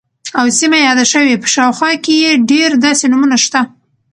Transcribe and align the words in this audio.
او 0.39 0.45
سیمه 0.59 0.79
یاده 0.87 1.05
شوې، 1.11 1.35
په 1.43 1.47
شاوخوا 1.53 1.91
کې 2.03 2.13
یې 2.23 2.31
ډیر 2.49 2.69
داسې 2.85 3.05
نومونه 3.11 3.37
شته، 3.43 3.61